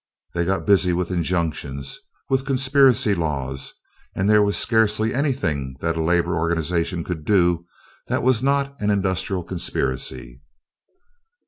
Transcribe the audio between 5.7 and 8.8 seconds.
that a labor organization could do that was not